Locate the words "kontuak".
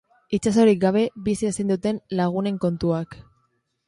2.65-3.15